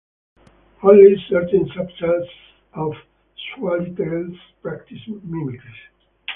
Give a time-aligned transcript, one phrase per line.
[0.81, 2.27] Only certain subsets
[2.73, 2.93] of
[3.55, 5.75] swallowtails practice mimicry.